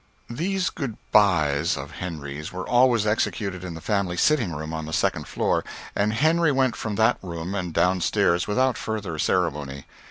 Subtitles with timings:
[0.31, 4.93] These good bys of Henry's were always executed in the family sitting room on the
[4.93, 5.63] second floor,
[5.95, 9.85] and Henry went from that room and down stairs without further ceremony.